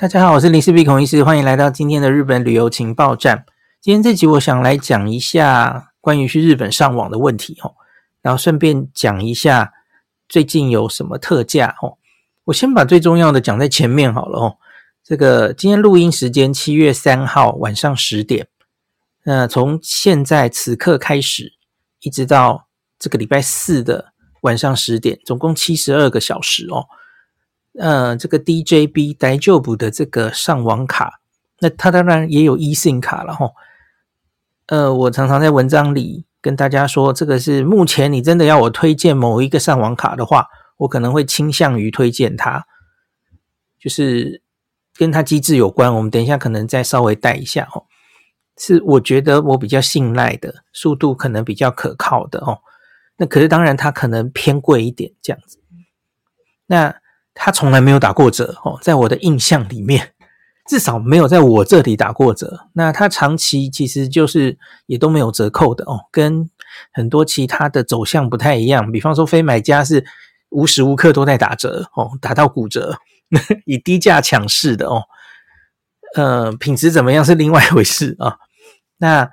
[0.00, 3.44] 大家好，我是林氏璧孔医师，欢迎来到今天的日本旅游情报站。
[3.82, 7.74] 今天这集我想来讲一下关于去日本上网的问题哦，
[8.22, 9.74] 然后顺便讲一下
[10.26, 11.98] 最近有什么特价哦。
[12.44, 14.56] 我先把最重要的讲在前面好了哦。
[15.04, 18.48] 这个今天录音时间七月三号晚上十点，
[19.24, 21.52] 那从现在此刻开始，
[22.00, 26.86] 一直到这个礼拜四的晚上十点，总共七十二个小时哦。
[27.78, 31.20] 呃，这个 DJB 大丈夫的这个上网卡，
[31.60, 33.48] 那它当然也有 eSIM 卡了哈。
[34.66, 42.66] 呃，我常常在文章里跟大家说，这个是目前你真的要我推荐某一个上网卡的话，我可能会倾向于推荐它，
[43.78, 44.42] 就是
[44.96, 45.94] 跟它机制有关。
[45.94, 47.86] 我们等一下可能再稍微带一下哦，
[48.58, 52.58] 是我觉得我比较信赖的，速度可能比较可靠的哦。
[53.16, 55.58] 那可是当然它可能偏贵一点这样子，
[56.66, 56.96] 那。
[57.42, 60.12] 他从来没有打过折哦，在我的印象里面，
[60.68, 62.68] 至少没有在我这里打过折。
[62.74, 66.50] 那他长期其实就是也都没有折扣的哦，跟
[66.92, 68.92] 很多其他的走向不太一样。
[68.92, 70.04] 比方说，非买家是
[70.50, 72.98] 无时无刻都在打折哦，打到骨折，
[73.64, 75.04] 以低价抢市的哦。
[76.14, 78.36] 呃，品质怎么样是另外一回事啊。
[78.98, 79.30] 那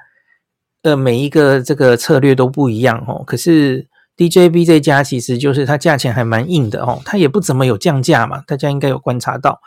[0.83, 3.89] 呃，每一个这个策略都不一样哦，可是。
[4.17, 9.61] DJB 这家其实就是它价钱还蛮硬的哦，它也不怎么有降价嘛，大家应该有观察到。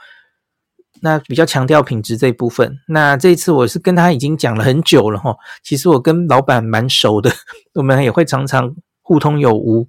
[1.03, 2.79] 那比较强调品质这一部分。
[2.89, 7.31] 那这一次我是跟他已经讲了很久了哈，其实我跟老板蛮熟的，
[7.75, 9.87] 我们也会常常互通有无，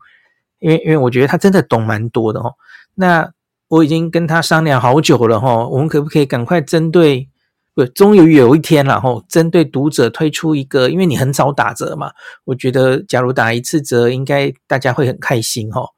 [0.59, 2.53] 因为因为我觉得他真的懂蛮多的哦。
[2.95, 3.31] 那
[3.67, 7.27] 我已经跟他商量好久了哈，我们可不可以赶快针对？
[7.73, 12.11] 不，终于有一天了吼，针对读者推出一个，因为你很少打折嘛，
[12.43, 15.89] 我觉得假如打一次折，应该大家会很开心吼。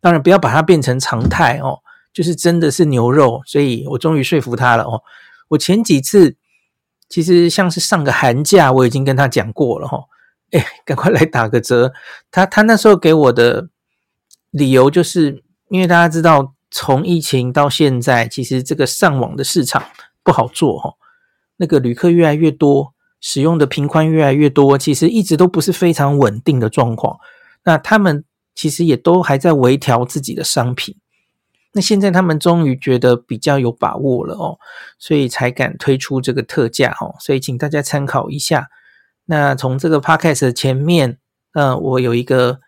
[0.00, 1.80] 当然不要把它变成常态哦，
[2.14, 5.02] 就是真的是牛肉，所以我终于说服他了哦。
[5.48, 6.36] 我前几次
[7.10, 10.04] 其实像是上个寒假，我已经跟他讲过了吼，
[10.52, 11.92] 哎，赶快来打个折。
[12.30, 13.68] 他他那时候给我的
[14.50, 19.84] 理由就是，因为大家知道，从疫情到现在，其实这个上网的市场
[20.24, 20.94] 不好做吼。
[21.60, 27.18] 那个旅客越来越多，使用的频宽越来越多，其实一直都不是非常稳定的状况。
[27.64, 30.96] 那他们其实也都还在微调自己的商品。
[31.72, 34.58] 那现在他们终于觉得比较有把握了哦，
[34.98, 37.14] 所以才敢推出这个特价哦。
[37.20, 38.68] 所以请大家参考一下。
[39.26, 41.18] 那从这个 podcast 的前面，
[41.52, 42.60] 呃，我有一个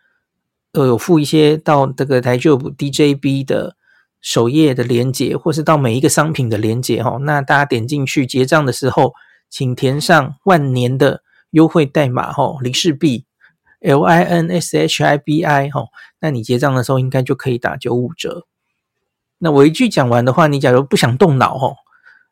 [0.72, 3.76] 呃有附一些到这个大丈夫 DJB 的。
[4.22, 9.12] 首页的连接，或是到每一个商品的连接哈，那大家点进去结账的时候，
[9.50, 13.26] 请填上万年的优惠代码哈，林氏璧
[13.80, 15.86] L I N S H I B I 哈，
[16.20, 18.46] 那你结账的时候应该就可以打九五折。
[19.38, 21.74] 那我一句讲完的话，你假如不想动脑哈，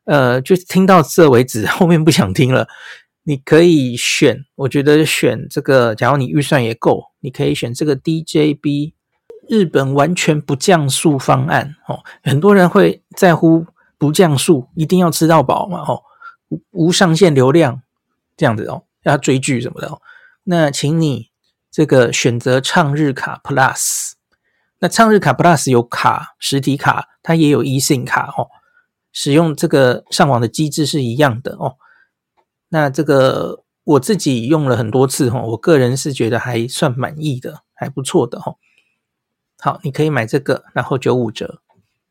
[0.05, 2.69] 呃，就听到这为止，后面不想听了，
[3.23, 8.93] 你可以选，我觉得选这个，假如你预算也够，你可以选这个 DJB。
[9.49, 13.65] 日本完全不降速方案哦，很多人会在乎
[13.97, 16.01] 不降速，一定要吃到饱嘛哦，
[16.49, 17.81] 无无上限流量
[18.37, 20.01] 这样子哦，要追剧什么的哦。
[20.43, 21.29] 那请你
[21.69, 24.13] 这个选择畅日卡 Plus，
[24.79, 28.47] 那畅日卡 Plus 有卡实体卡，它也有 eSIM 卡哦，
[29.11, 31.75] 使用这个上网的机制是一样的哦。
[32.69, 38.55] 那这个我自己用了很多次哦，我个人是觉得还算满意的，还不错的哦。
[39.63, 41.61] 好，你可以买这个，然后九五折。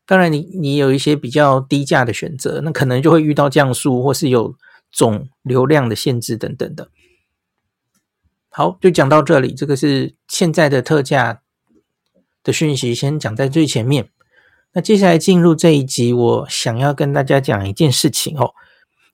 [0.05, 4.55] 当然你，你你有一些比较低价的选择，那可能就会遇到降速或是有
[4.89, 6.87] 总流量的限制等等的。
[8.47, 11.41] 好，就讲到这里，这个是现在的特价
[12.41, 14.09] 的讯息，先讲在最前面。
[14.71, 18.53] 那接下来进入这一集，我想要跟大家讲一件事情哦。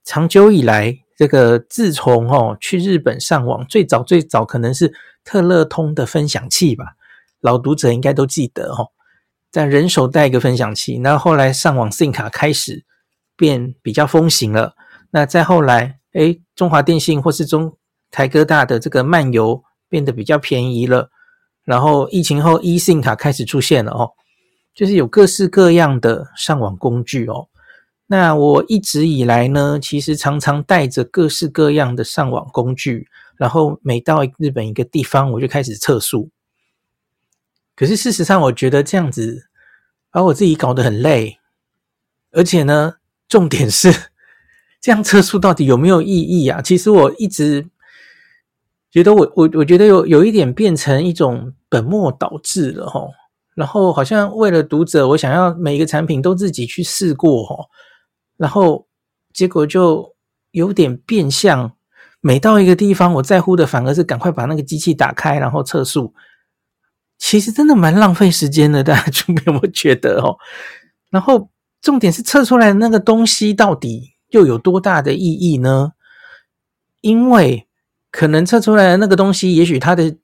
[0.03, 4.93] 长久以来，这个自从哦去日本上网，最早最早可能是
[5.23, 6.93] 特乐通的分享器吧。
[7.41, 8.89] 老读者应该都记得哦，
[9.51, 12.85] 在人手带一个分享器，那后来上网 SIM 卡开始
[13.35, 14.75] 变比较风行了。
[15.11, 17.77] 那再后来，诶，中华电信或是中
[18.11, 21.09] 台哥大的这个漫游变得比较便宜了。
[21.63, 24.11] 然后疫情后 eSIM 卡开始出现了哦，
[24.73, 27.47] 就是有各式各样的上网工具哦。
[28.07, 36.29] 那我一直以来呢，其实常常带着各式各样的上网工具，然后每到日本一个地方，我就开始测速。
[37.77, 39.49] 可是事实上，我觉得这样子
[40.09, 41.37] 把我自己搞得很累，
[42.31, 42.95] 而且呢，
[43.29, 43.93] 重点是
[44.81, 46.59] 这样测速到底有没有意义啊？
[46.59, 47.69] 其实我一直
[48.89, 53.11] 觉得我，我我觉得有有一点变成一种本末倒置了齁。
[53.53, 57.67] 然后好像为了读者，我想要每一个产品都自己去试过齁。
[58.37, 58.87] 然后
[59.33, 60.15] 结果就
[60.51, 61.71] 有点变相。
[62.21, 66.13] 每到一个地方，我在乎的反而是赶快把那个机器打开，然后测速。
[67.17, 70.37] 其实真的蛮浪费时间的，大家有没有觉得哦？
[71.09, 71.49] 然后
[71.81, 75.93] 重点是测出来的那个东西到底又有多大的意义呢？
[77.01, 77.67] 因为
[78.11, 80.17] 可能测出来的那个东西，也许它的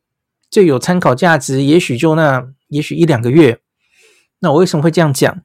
[0.50, 3.60] 最有参考价值，也许就那，也许一两个月。
[4.40, 5.42] 那我为什么会这样讲？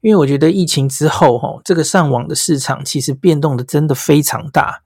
[0.00, 4.82] 因为我觉得疫情之后，哈，这个上网的市场其实变动的真的非常大。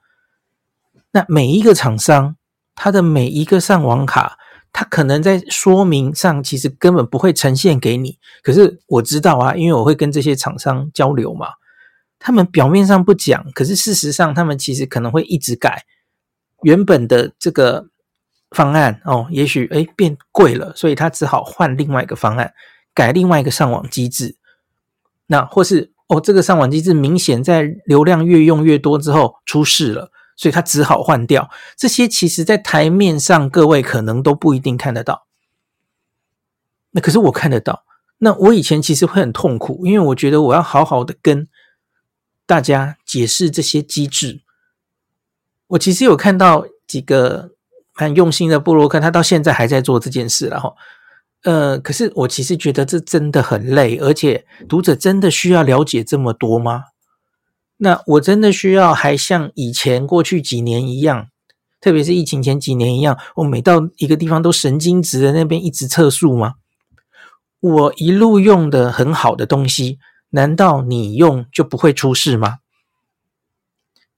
[1.12, 2.36] 那每一个厂商，
[2.74, 4.38] 它的每一个上网卡，
[4.72, 8.18] 它可能在说明上其实根本不会呈现给你。
[8.42, 11.48] 可是我知道啊，因为我会跟这些厂商交流嘛，
[12.18, 15.84] 他们表面上不讲，可是事实上他们其实可能会一直改
[16.62, 17.88] 原本的这个
[18.50, 19.26] 方案哦。
[19.30, 22.54] 也许诶变贵了，所以他只好换另外一个方案，
[22.94, 24.36] 改另外一个上网机制。
[25.26, 30.10] 那或是哦，这个上网机制明显在流量越用越多之后出事了。
[30.42, 35.28] 所以他只好换掉这些，其实，在台面上各位可能都不一定看得到。
[36.90, 37.84] 那可是我看得到。
[38.18, 41.46] 那我以前其实会很痛苦，因为我觉得我要好好的跟
[42.44, 44.42] 大家解释这些机制。
[45.68, 47.52] 我其实有看到几个
[47.94, 50.74] 蛮用心的部落客，他到现在还在做这件事，然后，
[51.44, 56.86] 呃，可是我其实觉得这真的很累，而且读者真的需要了解这么多吗？
[57.84, 61.26] 那我真的需要还像以前过去几年一样，
[61.80, 66.54] 特别是疫情前几年一样，我每到一个地方都神经质的那边一直测速吗？
[67.58, 69.98] 我一路用的很好的东西，
[70.30, 72.58] 难道你用就不会出事吗？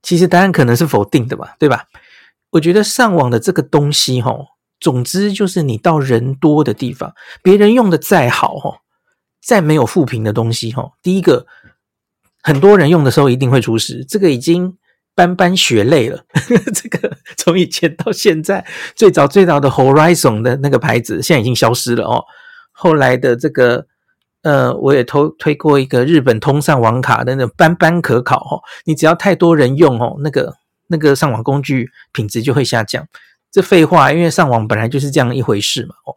[0.03, 1.87] 其实答案可能是否定的吧，对吧？
[2.51, 8.77] 我觉得上网的这个东西，吼，总之就是你到人多的地方，别人用的再好，吼，
[9.43, 11.47] 再没有负评的东西，吼，第一个。
[12.47, 14.77] 很多人用的时候一定会出事，这个已经
[15.15, 16.27] 斑斑血泪了。
[16.75, 22.23] 这个从以前到现在，最早最早的 Horizon 的那个牌子现在已经消失了哦。
[22.71, 23.87] 后来的这个，
[24.43, 28.61] 呃，我也推推过一个日本通上网卡的那个斑斑可考哦。
[28.85, 30.55] 你只要太多人用哦，那个
[30.89, 33.09] 那个上网工具品质就会下降。
[33.51, 36.17] 这废话，因为上网本来就是这样一回事嘛哦。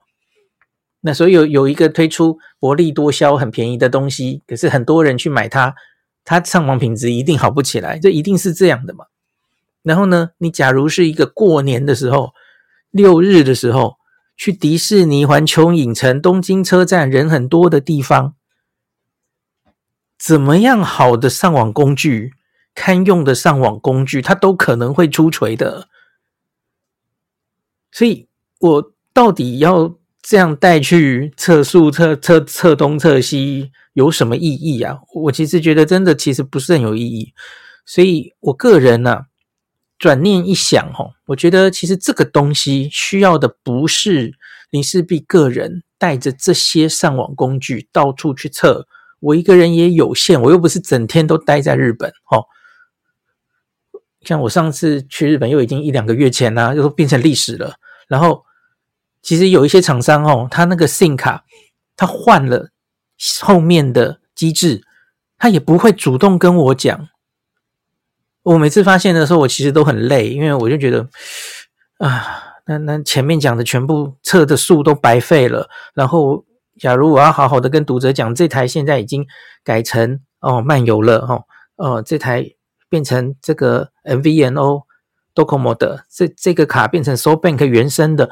[1.00, 5.74] 那所以有有一个推出薄利多销很便宜的东西，可是很多人去买它。
[6.30, 9.06] 它上网品质一定好不起来，这一定是这样的嘛。
[9.82, 12.34] 然后呢，你假如是一个过年的时候，
[12.92, 13.96] 六日的时候
[14.36, 18.36] 去迪士尼、环球影城、东京车站人很多的地方，
[20.20, 22.34] 怎么样好的上网工具、
[22.76, 25.88] 堪用的上网工具，它都可能会出槌的。
[27.90, 28.28] 所以
[28.60, 33.72] 我到底要这样带去测速、测测测东测西？
[33.98, 35.00] 有什么意义啊？
[35.12, 37.34] 我其实觉得真的其实不是很有意义，
[37.84, 39.26] 所以我个人呢、啊，
[39.98, 44.36] 转念一想哦，我觉得其实这个东西需要的不是
[44.70, 48.86] 林氏璧个人带着这些上网工具到处去测，
[49.20, 52.46] 我一个人也有限，我又不是整天都待在日本哦。
[54.22, 57.74] 像我上次去日本又已经一两个月前啦、啊，又变成历史了。
[58.08, 58.44] 然后
[59.24, 61.44] 其实有一些厂商哦，他那个 SIM 卡
[61.96, 62.70] 他换了。
[63.42, 64.84] 后面的机制，
[65.38, 67.10] 他也不会主动跟我讲。
[68.44, 71.10] 我每次发现的时候，我其实都很累，因为我就觉得
[71.98, 75.70] 啊，那那前面讲的全部测的数都白费了。
[75.94, 76.46] 然后，
[76.80, 79.26] 假如我要好好的跟读者讲，这台现在已经
[79.64, 81.44] 改成哦漫游了哦，
[81.76, 82.50] 哦这台
[82.88, 84.84] 变成这个 MVNO
[85.36, 88.30] Docomo 的这这个卡变成 SoBank 原生的，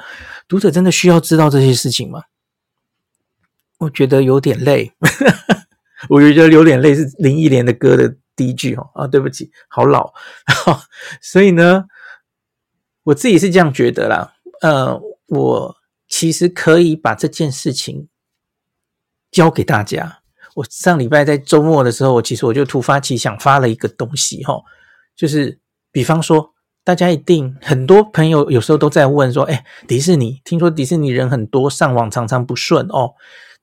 [0.48, 2.24] 读者真的需要知道这些事情吗？
[3.86, 4.92] 我觉得有点累，
[6.10, 10.12] 我觉得有点累是林忆莲的歌的第一句哦啊，对不起，好老，
[11.22, 11.86] 所以呢，
[13.04, 15.76] 我自己是这样觉得啦，呃，我
[16.08, 18.08] 其实可以把这件事情
[19.30, 20.22] 教给大家。
[20.56, 24.64] 我上礼拜在周末的时候，我其实我就突发奇想发了一个东西哈，
[25.16, 25.60] 就是
[25.92, 33.14] 比方说，大家一定很多朋友有时候都在问说，哎，迪士尼，听说迪士尼人很多，上网常常不顺哦。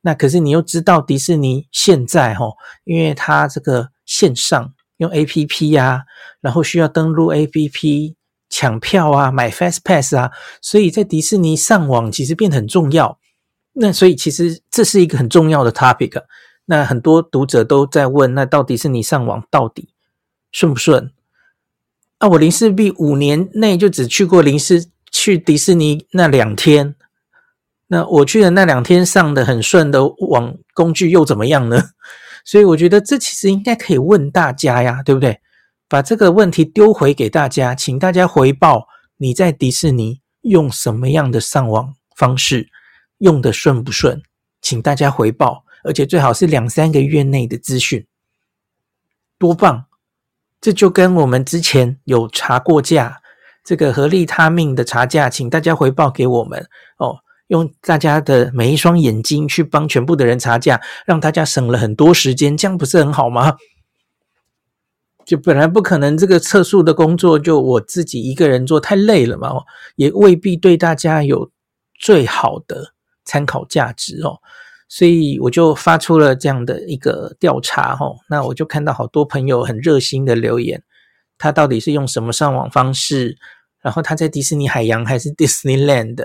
[0.02, 2.54] 那可是你又知道迪士尼现在齁，
[2.85, 6.02] 因为它这个线上用 APP 啊，
[6.40, 8.14] 然后需要登录 APP
[8.50, 10.30] 抢票啊，买 Fast Pass 啊，
[10.61, 13.18] 所以在迪士尼上网其实变得很重要。
[13.75, 16.23] 那所以其实这是一个很重要的 topic。
[16.66, 19.88] 那很多读者都在问，那到迪士尼上网到底
[20.50, 21.12] 顺不顺？
[22.18, 26.94] 啊，我林氏币五年内就只去过林氏去迪士尼那两天。
[27.92, 31.90] 那我去的那两天上的很顺的网工具又怎么样呢？
[32.42, 35.38] 所以我觉得这其实应该可以问大家呀，对不对？
[35.90, 42.70] 把这个问题丢回给大家，请大家回报你在迪士尼用什么样的上网方式，
[43.18, 44.22] 用的顺不顺？
[44.62, 48.06] 请大家回报，而且最好是两三个月内的资讯，
[49.38, 49.84] 多棒！
[50.62, 53.20] 这就跟我们之前有查过价，
[53.62, 57.18] 这个合利他命的查价，请大家回报给我们哦。
[57.52, 63.59] 用大家的每一双眼睛去帮全部的人查价，让大家省了很多时间，这样不是很好吗？
[65.26, 69.50] 就本来不可能这个测速的工作就我自己一个人做太累了嘛，
[69.97, 71.50] 也未必对大家有
[72.00, 72.94] 最好的
[73.26, 74.38] 参考价值哦。
[74.88, 80.82] 所以我就发出了这样的一个调查哦，那我就看到好多朋友很热心的留言，
[81.37, 83.37] 他到底是用什么上网方式？
[83.82, 86.25] 然后他在迪士尼海洋还是 Disneyland？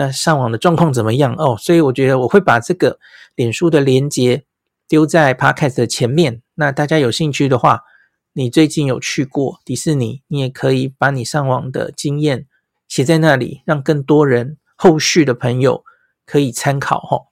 [0.00, 1.58] 那上网的状况怎么样哦？
[1.58, 2.98] 所以我觉得我会把这个
[3.34, 4.46] 脸书的连接
[4.88, 6.40] 丢在 Podcast 的前面。
[6.54, 7.82] 那大家有兴趣的话，
[8.32, 12.46] 你最近有去过迪士尼，你也可以把你上网的经验
[12.88, 15.84] 写在那里，让更多人后续的朋友
[16.24, 17.28] 可以参考哦。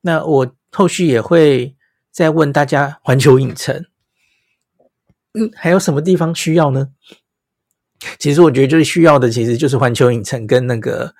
[0.00, 1.76] 那我后续也会
[2.10, 3.86] 再问大家环球影城，
[5.34, 6.88] 嗯，还有什么地方需要呢？
[8.18, 11.14] 其实我觉得最需要的其实就是环球影城跟那个。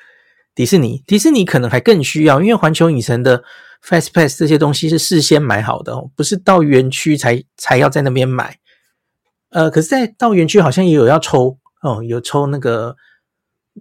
[0.59, 3.45] 迪士尼，迪士尼可能还更需要，因为环球影城的
[3.81, 8.59] Fast Pass 这些东西是事先买好的哦，不是到园区才才要在那边买。
[9.51, 12.97] 呃，可是，在到园区好像也有要抽哦，有抽那个，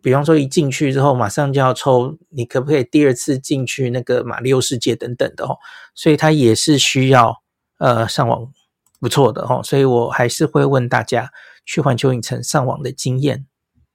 [0.03, 5.57] 比方说一进去之后马上就要抽，你可不可以第二次进去那个马里奥世界等等的哦，
[5.95, 7.41] 所以它也是需要
[7.79, 8.53] 呃上网
[8.99, 11.31] 不错的哦，所以我还是会问大家
[11.65, 13.47] 去环球影城上网的经验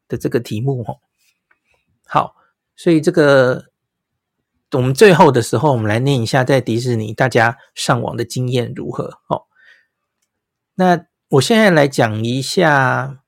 [0.09, 0.97] 的这个题目哦。
[2.09, 2.42] 好。
[2.83, 3.67] 所以这个，
[4.73, 9.43] 我们最后的时候，我们来念一下在迪士尼大家上网的经验如何哦。
[10.75, 13.23] 那我现在来讲一下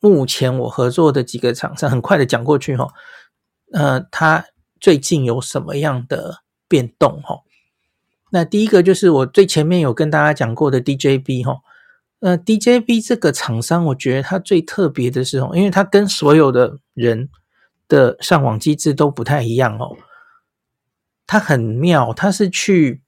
[0.00, 2.88] 目前我合作的几个厂商，很快的讲过去哈。
[3.72, 4.46] 呃，它
[4.80, 7.42] 最近有什么样的变动哈？
[8.32, 11.60] 那第一个就是我最前面有跟大家讲过的 DJB 哈。
[12.18, 17.28] 呃，DJB 这个厂商，我觉得它最特别的是哦，因为它跟所有的人。
[17.88, 19.96] 的上网机制都不太一样哦，
[21.26, 23.02] 它很妙，它是去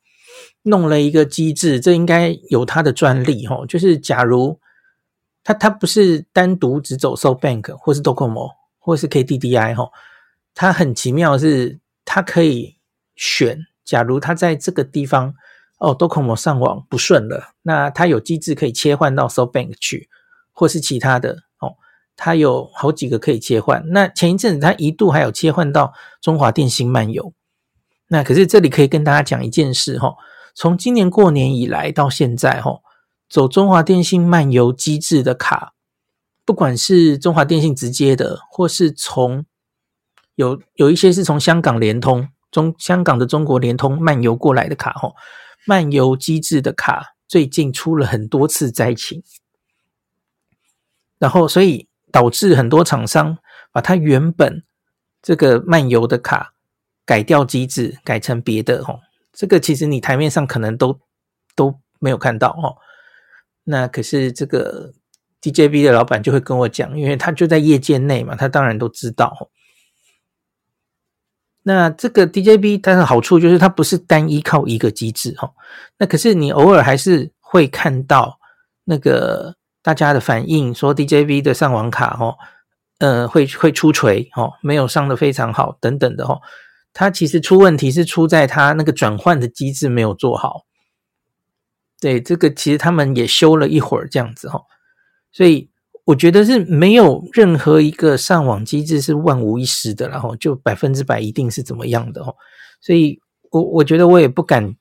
[0.62, 3.64] 弄了一个机制，这应该有它的专利哦。
[3.66, 4.60] 就是假如
[5.42, 9.90] 它它不是单独只走 So Bank 或是 Docomo 或是 KDDI 哈，
[10.54, 12.76] 它很奇妙是它可以
[13.16, 15.34] 选，假如它在这个地方
[15.78, 20.08] 哦 Docomo 上网不顺了，那它有机制可以切换到 So Bank 去，
[20.52, 21.47] 或是其他的。
[22.20, 27.32] 它有好几个可以切换，那前一阵子它一度还有切换到中华电信漫游，
[28.08, 30.16] 那可是这里可以跟大家讲一件事哈，
[30.52, 32.80] 从今年过年以来到现在哈，
[33.30, 35.74] 走中华电信漫游机制的卡，
[36.44, 39.46] 不管是中华电信直接的，或是从
[40.34, 45.12] 有有一些是从香港联通中香港的中国联通漫游过来的卡哈，
[45.64, 49.22] 漫游机制的卡最近出了很多次灾情，
[51.20, 51.86] 然后所以。
[52.10, 53.38] 导致很多厂商
[53.72, 54.62] 把它原本
[55.22, 56.54] 这个漫游的卡
[57.04, 59.00] 改掉机制，改成别的哦。
[59.32, 60.98] 这个其实你台面上可能都
[61.54, 62.76] 都没有看到哦。
[63.64, 64.92] 那可是这个
[65.40, 69.50] DJB 的老板就会跟我讲，因为他就在业界内嘛，他当然都知道。
[71.62, 75.52] 那这个 DJB 它的好处就是它不是单依靠一个机制哦。
[75.98, 78.38] 那可是你偶尔还是会看到
[78.84, 79.56] 那个。
[79.82, 82.36] 大家的反应说，D J V 的上网卡哦，
[82.98, 86.40] 呃，会会出锤哦，没有上的非常好等等的哦。
[86.92, 90.64] 它其实出问题是出在它那个转换的机制没有做好。
[92.00, 94.64] 对，这个其实他们也修了一会儿这样子哦。
[95.32, 95.70] 所以
[96.04, 102.34] 我觉得是没有任何一个上网机制是万无一失的，然后就百分之百一定是怎么样的哦。
[102.80, 103.20] 所以
[103.50, 104.74] 我我觉得我也不敢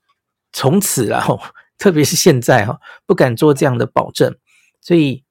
[0.54, 1.40] 从此然后，
[1.78, 4.36] 特别是现在哈，不敢做这样的保证。
[4.82, 5.24] 所以，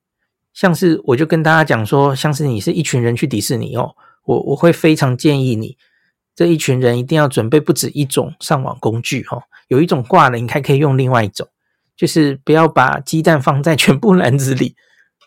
[0.52, 5.76] 像是我就跟大家讲说，像是你是一群人去迪士尼哦，我我会非常建议你，
[6.34, 11.48] 这一群人一定要准备不止一种上网工具哦，有一种挂了，你还可以用另外一种，
[11.96, 14.74] 就是不要把鸡蛋放在全部篮子里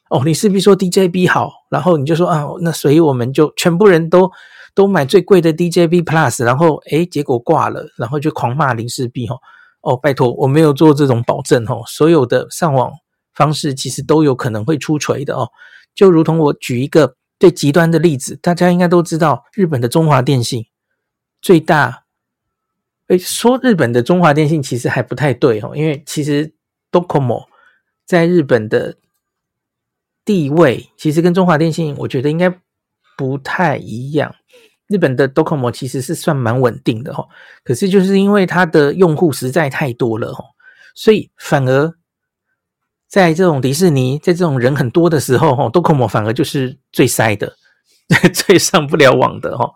[0.10, 0.22] 哦。
[0.26, 4.32] 你势必说 DJB 好，然后你就说啊，那所以我们就全部人都
[4.76, 9.40] 都买最贵的 DJB Plus，然后诶，结果挂了，然后就狂骂林氏璧哦
[9.82, 12.92] 哦，拜托，我没有做这种保证哦，所有的上网。
[13.40, 15.48] 方式其实都有可能会出锤的哦，
[15.96, 20.66] 就如同我举一个最极端的例子，大家应该都知道，日本的中华电信
[21.42, 22.04] 最大
[23.08, 26.52] 诶，说日本的中华电信其实还不太对哦，因为其实
[26.92, 27.46] Docomo
[28.06, 28.98] 在日本的
[30.26, 32.54] 地位其实跟中华电信，我觉得应该
[33.16, 34.36] 不太一样。
[34.88, 37.26] 日本的 Docomo 其实是算蛮稳定的哈，
[37.64, 40.44] 可是就是因为它的用户实在太多了哦，
[40.94, 41.94] 所以反而
[43.10, 47.52] 在这种迪士尼，在这种人很多的时候哈，Docomo 反而就是最塞的，
[48.34, 49.70] 最上不了网的哈。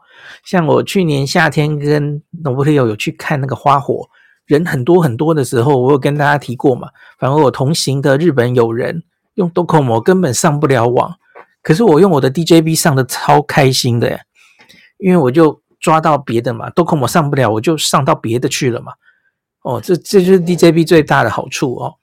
[0.45, 4.07] 像我去年夏天跟 Nobuhiro 有去看那个花火，
[4.45, 6.89] 人很多很多的时候，我有跟大家提过嘛。
[7.17, 11.15] 反而我同行的日本友人用 Docomo 根本上不了网，
[11.63, 14.19] 可是我用我的 DJB 上的超开心的。
[14.99, 18.93] 因为我就抓到别的嘛，Docomo 上不了，我就上到别的去了嘛。
[19.63, 21.95] 哦，这这就是 DJB 最大的好处哦。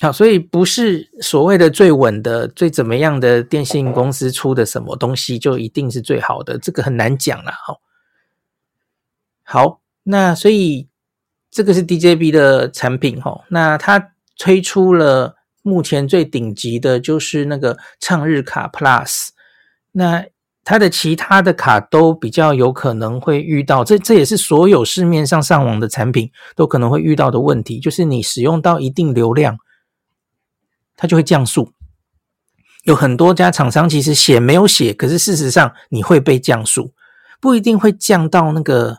[0.00, 7.54] 好，所以不是所谓的最稳的、最怎么样的电信公司出的什么东西就一定是最好的，这个很难讲啦。
[7.68, 7.78] 哦，
[9.42, 10.88] 好，那所以
[11.50, 13.44] 这个是 DJB 的产品哈。
[13.48, 19.28] 那它推出了目前最顶级的就是那个畅日卡 Plus，
[19.92, 20.24] 那。
[20.68, 29.56] 它的其他的卡都比较有可能会遇到，这这也是所有市面上上网的产品都可能会遇到的问题，就是你使用到一定流量，
[30.96, 31.72] 它就会降速。
[32.84, 36.92] 有很多家厂商其实写没有写，可是事实上你会被降速，
[37.40, 38.98] 不一定会降到那个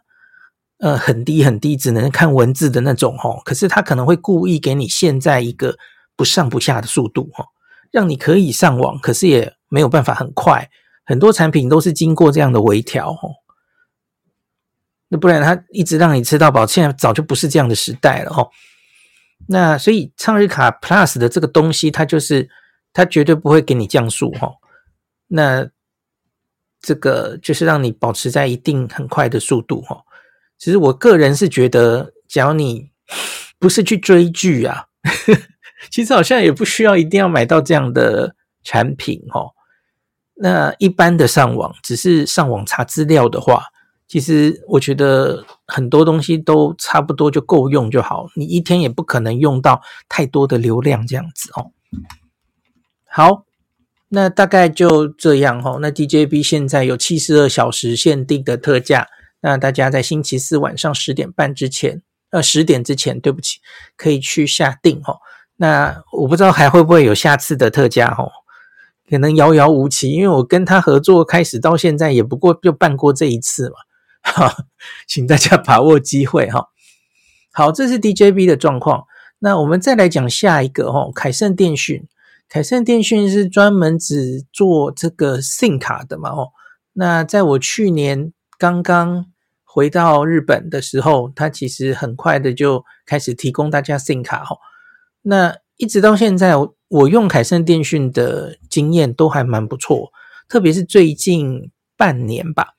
[0.79, 3.41] 呃很低很低，只能看文字的那种齁。
[3.43, 5.77] 可是它可能会故意给你现在一个
[6.15, 7.45] 不上不下的速度齁，
[7.91, 10.69] 让你可以上网，可是也没有办法很快。
[11.05, 13.35] 很多产品都是经过这样的微调哦，
[15.07, 18.49] 那不然它一直让你吃到饱，现在早就不是这样的时代了哦。
[19.47, 22.49] 那所以畅日卡 Plus 的这个东西，它就是
[22.91, 24.51] 它绝对不会给你降速哈。
[25.27, 25.69] 那
[26.81, 30.01] 这个就是让你保持在一定很快的速度哈。
[30.57, 32.89] 其实我个人是觉得，只要你
[33.59, 34.85] 不是去追剧啊，
[35.91, 39.51] 其实好像也不需要一定要买到这样的产品哈。
[40.35, 43.63] 那一般的上网，只是上网查资料的话，
[44.07, 48.27] 其实我觉得很多东西都差不多就够用就好。
[48.35, 51.71] 你一天也不可能用到太多的流量这样子哦。
[53.09, 53.43] 好，
[54.09, 55.79] 那大概就这样哦。
[55.81, 59.07] 那 DJB 现在有七十二小时限定的特价，
[59.41, 62.01] 那大家在星期四晚上十点半之前，
[62.31, 63.59] 呃，十点之前，对不起，
[63.95, 65.17] 可以去下订哦。
[65.57, 68.31] 那我不知道还会不会有下次的特价哦。
[69.09, 73.75] 可能遥遥无期，因为我跟他合作开始到现在，也不过就办过这一次嘛，
[74.33, 74.55] 哈，
[75.07, 76.67] 请大家把握机会哈。
[77.53, 79.05] 好，这是 DJB 的状况。
[79.39, 82.07] 那我们再来讲下一个哈，凯盛电讯。
[82.49, 86.49] 凯盛电讯是专门只做这个 SIM 卡的嘛，哦。
[86.93, 89.25] 那在我去年刚刚
[89.63, 94.57] 回到日本的时候，它其实很快的就开始提供大家 SIM 卡哈。
[95.23, 96.53] 那一直到现在，
[96.87, 100.11] 我用凯盛电讯的经验都还蛮不错，
[100.47, 102.69] 特别是最近半年吧。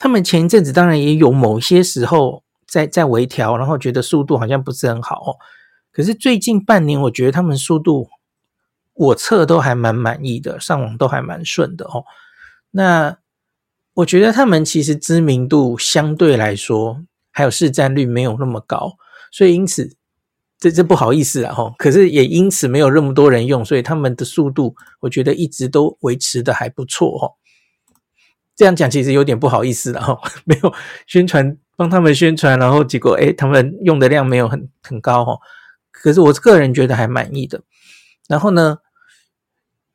[0.00, 5.36] 他们前一阵子当然也有某些时候在在微调，然后觉得速度好像不是很好哦。
[5.92, 8.08] 可是最近半年，我觉得他们速度
[8.94, 12.04] 我测都还蛮满意的，上网都还蛮顺的哦。
[12.72, 13.18] 那
[13.94, 18.94] 我觉得他们其实知名度相对来说还有市占率没有那么高，
[19.30, 19.96] 所以因此。
[20.62, 21.72] 这这不好意思啊，吼！
[21.78, 27.36] 可是也因此没有那么多人用，所以他们的速度我觉得一直都维持的还不错，吼。
[28.60, 30.70] 这样讲其实有点不好意思了，哈， 没有
[31.06, 35.38] 宣传帮他们宣传，然后结果诶他们用的量没有很很高，哈。
[35.90, 37.62] 可是我个人觉得还满意的。
[38.28, 38.80] 然后呢，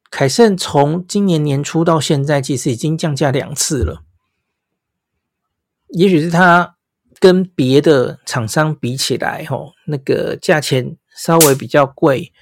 [0.10, 4.02] 凯盛从今年年初到现在，其实已经降价两次了，
[5.90, 6.72] 也许是他。
[7.18, 12.34] 跟别的厂商比起来，吼，那个价钱稍微比较贵，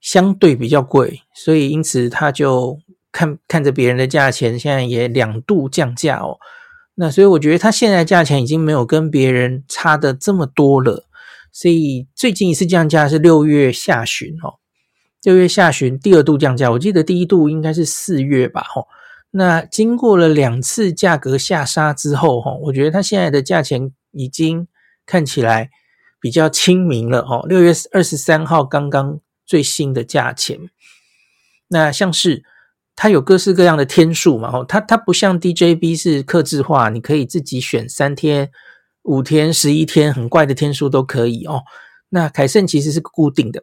[0.00, 2.80] 相对比较贵，所以因此他就
[3.12, 6.38] 看看着别人的价钱，现在也两度降价哦。
[6.94, 11.06] 那所以我觉得他现在价钱已经没有跟别人差的这么多了。
[11.52, 14.58] 所以最近一次降价是六月下旬，哦，
[15.22, 18.86] 六月下旬第二度降价，我记得第一度应该是四月吧，吼。
[19.30, 23.92] 那经过了两次价格下杀之后，吼，我觉得他现在的价钱。
[24.12, 24.66] 已经
[25.04, 25.68] 看起来
[26.18, 27.44] 比较亲民了哦。
[27.46, 30.58] 六月二十三号刚刚最新的价钱，
[31.68, 32.42] 那像是
[33.00, 38.50] 它有各式各样的天数嘛，哦，它它不像 DJB 是克制化，你可以自己选三天、
[39.02, 41.62] 五天、十一天，很怪的天数都可以哦。
[42.08, 43.62] 那凯盛其实是固定的，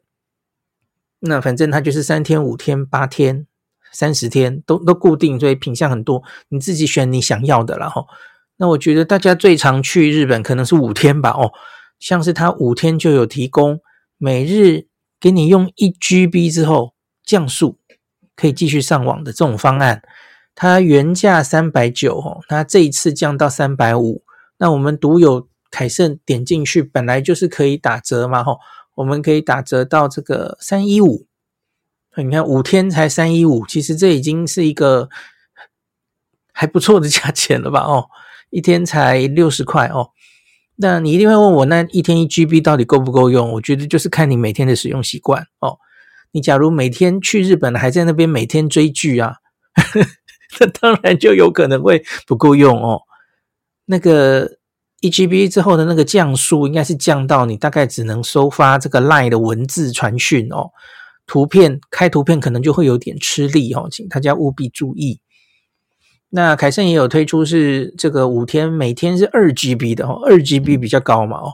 [1.19, 3.45] 那反正它就是三天、五天、八天、
[3.91, 8.07] 三十天都都固定，所以品项很多，你自己选你想要的，然后。
[8.55, 11.51] 那我觉得大家最常去日本可能是五天吧，哦，
[11.99, 13.81] 像是它五天就有提供
[14.17, 14.87] 每日
[15.19, 16.93] 给你用一 GB 之后
[17.25, 17.77] 降速，
[18.35, 20.01] 可以继续上网的这种方案。
[20.53, 24.23] 它原价三百九，哦，它这一次降到三百五。
[24.57, 28.59] 那我们独有凯盛点进去，本来就是可以打折嘛，吼，
[28.95, 31.25] 我们可以打折到这个三一五。
[32.15, 35.09] 你看五天才三一五，其实这已经是一个
[36.53, 37.81] 还不错的价钱了吧？
[37.81, 38.07] 哦，
[38.49, 40.11] 一天才六十块哦。
[40.77, 43.51] 那你一定会问我，那一天一 GB 到底够不够用？
[43.51, 45.79] 我觉得就是看你每天的使用习惯哦。
[46.35, 49.35] 你假如每天去日本还在那边每天追剧啊，
[50.59, 52.99] 那当然就有可能会不够用哦。
[53.85, 54.57] 那个
[54.99, 60.71] 一 GB 之后的那个降速，应该是降到你大概只能收发这个 LINE 的文字传讯哦，
[61.25, 65.21] 图片开图片可能就会有点吃力哦，请大家务必注意。
[66.31, 71.53] 那凯盛也有推出是这个五天，每天是二 GB 的哦，二 GB 比较高嘛哦。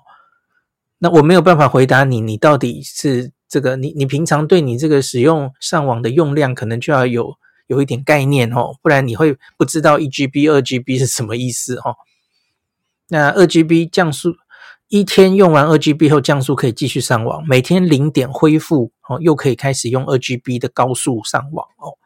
[0.97, 7.35] 那我没有办法回答你，你到底是这个你你平常对你这个使用上网的用量可能就要有
[7.67, 11.97] 有一点概念哦，不然你会不知道一 GB 二 GB 是什么意思哦。
[13.09, 14.35] 那二 GB 降速，
[14.87, 21.99] 一天用完二 GB 后降速可以继续上网，每天零点恢复哦，又可以开始用二 GB 的高速上网哦。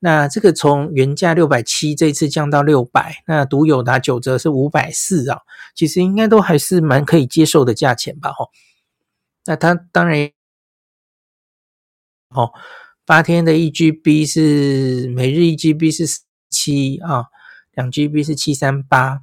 [0.00, 5.38] 那这个从原价六百七，这次降到六百，那独有打九折是五百四啊，
[5.74, 8.28] 其实应该都还是蛮可以接受的价钱吧？
[8.30, 8.48] 哦，
[9.46, 10.30] 那它当然
[12.34, 12.52] 哦，
[13.04, 16.06] 八天的一 GB 是每日一 GB 是
[16.48, 17.24] 七啊，
[17.72, 19.22] 两 GB 是七三八。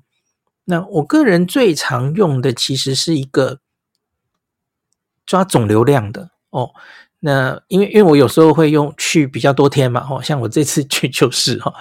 [0.66, 3.62] 那我个人最常用的其实是一个
[5.26, 6.72] 抓总流量的哦。
[7.20, 11.74] 那因为因为我有时候会用去比较多天嘛，哦，像我这次去就是 哈，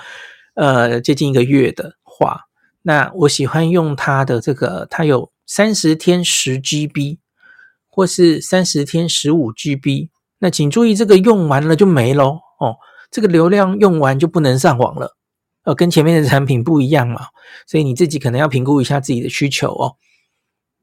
[0.55, 2.43] 呃，接近一个月的话，
[2.83, 7.19] 那我喜欢用它的这个，它有三十天十 GB
[7.89, 10.11] 或是三十天十五 GB。
[10.39, 12.77] 那请注意，这个用完了就没喽哦，
[13.11, 15.17] 这个流量用完就不能上网了。
[15.65, 17.27] 呃，跟前面的产品不一样嘛，
[17.67, 19.97] 所以你自己可能要评估一下自己的需求哦。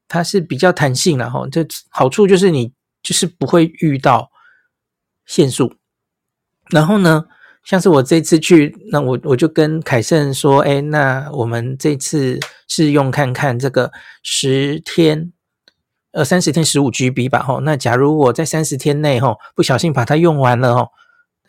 [0.10, 4.30] 它是比较弹性的哈，这好处就是你就是不会遇到
[5.26, 5.74] 限速。
[6.70, 7.26] 然后呢，
[7.63, 12.38] 像是我这次去，那我我就跟凯盛说，哎，那我们这次
[12.68, 15.32] 试用看看这个十天，
[16.13, 17.60] 呃，三十天十五 GB 吧，哈。
[17.63, 20.89] 那假如我在三十天内哈不小心把它用完了哦。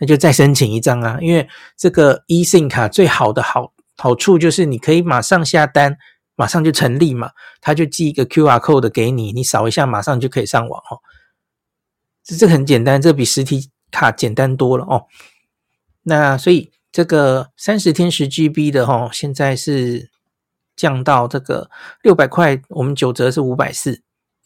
[0.00, 5.96] 那就再申请一张啊，因为这个 eSIM 卡最好的好好处就是你可以马上下单，
[6.34, 10.98] 马上就成立嘛，他就寄一个 QR code 给你，你扫一下马上就可以上网哦。
[12.24, 15.06] 这这很简单，这比实体卡简单多了哦。
[16.02, 20.10] 那所以这个三十天十 GB 的哦，现在是
[20.74, 21.70] 降到这个
[22.02, 24.03] 六百块，我们九折是五百四。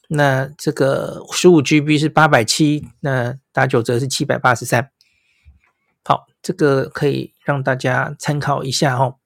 [0.08, 4.90] 那这个十五 GB 是八百七，那打九折是七百八十三。
[6.02, 9.16] 好，这个可以让大家参考一下哦。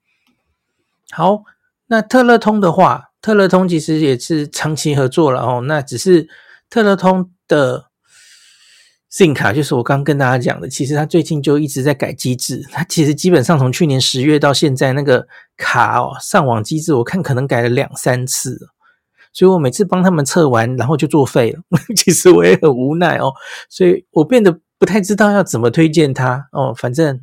[1.13, 1.45] 好，
[1.87, 5.63] 那特乐通的话，特乐通其实也是长期合作了哦。
[5.67, 6.29] 那只是
[6.69, 7.87] 特乐通的
[9.09, 12.67] SIM 卡，就是我刚跟大家讲的，其实它最近就一直在改机制。
[12.73, 18.59] 它其实基本上从去年十月到现在，那个卡哦上网机制，我看可能改了两三次。
[19.33, 21.61] 所以我每次帮他们测完，然后就作废了。
[21.97, 23.33] 其实我也很无奈哦，
[23.69, 24.61] 所以我变得。
[24.83, 27.21] 不太知道要怎么推荐它哦，反正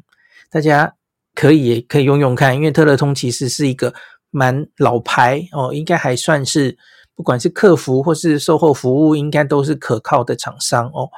[0.49, 0.93] 大家
[1.35, 3.93] 可以可以用用看，因为特乐通其实是一个
[4.31, 6.77] 蛮老牌哦，应该还算是
[7.17, 11.09] 不管是客服或是售后服务，应该都是可靠的厂商哦。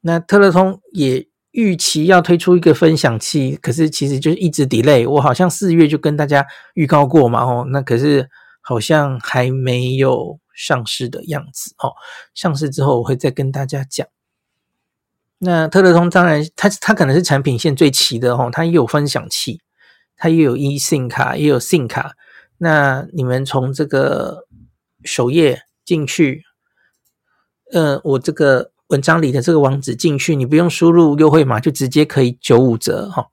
[0.00, 5.06] 那特乐通也预期要推出一个分享器，可是其实就是一直 delay。
[5.06, 8.26] 我好像四月就跟大家预告过嘛，哦，那可是
[8.68, 11.94] 好像还没有上市的样子哦。
[12.34, 14.04] 上市之后我会再跟大家讲。
[15.38, 19.60] 那特乐通当然它，它可能是产品线最齐的哦，它也有分享器，
[20.16, 22.16] 它也有 eSIM 卡，也有 SIM 卡。
[22.58, 24.48] 那你们从这个
[25.04, 26.42] 首页进去，
[27.72, 33.28] 呃，我这个文章里的这个网址进去，你不用输入优惠码，就直接可以九五折哈。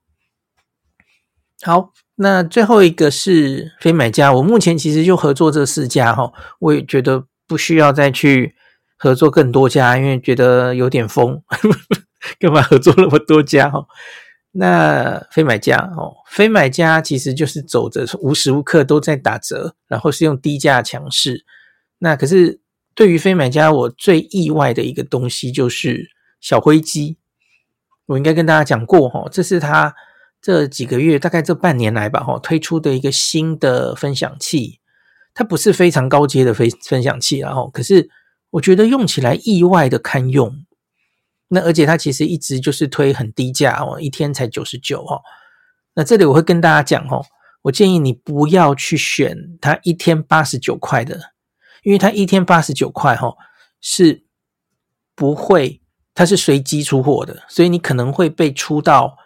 [1.62, 8.54] 好，那最后一个是非买家，我目前其实就合作这四家哈，我也觉得不需要再去。
[8.96, 11.42] 合作更多家，因为觉得有点疯，
[12.38, 13.84] 干嘛合作那么多家哈？
[14.52, 21.44] 那非买家哦，非买家其实就是走着无时无刻都在打折，然后是用低价强势。
[21.98, 22.60] 那可是
[22.94, 26.08] 对于非买家，我最意外的一个东西就是
[26.40, 27.18] 小灰机。
[28.06, 29.94] 我应该跟大家讲过哈，这是他
[30.44, 34.78] 这几个月，大概这半年来吧，哈，推出的一个新的分享器，
[35.32, 38.10] 它不是非常高阶的分分享器，然后可是
[38.50, 40.66] 我觉得用起来意外的堪用。
[41.48, 45.22] 那而且它其实一直就是推很低价哦，一天才九十九哦。
[45.94, 47.24] 那这里我会跟大家讲哦，
[47.62, 51.32] 我建议你不要去选它一天八十九块的，
[51.84, 53.34] 因为它一天八十九块哈
[53.80, 54.24] 是
[55.14, 55.80] 不会。
[56.16, 59.18] 它是随机出货的，所以你可能会被出到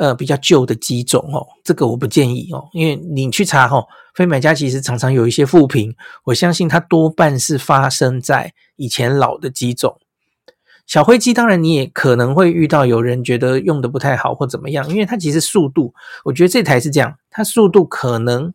[0.00, 10.00] 呃比较旧的机种哦，这个我不建议哦，因为你去查哦，非买家其实常常有一些负评，我相信它多半是发生在以前老的机种。
[10.86, 15.92] 小灰机当然你也可能会遇到有人觉得用的不太好或怎么样，因为它其实速度，
[16.24, 18.52] 我觉得这台是这样，它速度可能